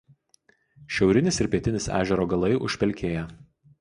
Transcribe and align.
Šiaurinis 0.95 1.39
ir 1.45 1.49
pietinis 1.55 1.87
ežero 1.99 2.25
galai 2.33 2.51
užpelkėję. 2.69 3.29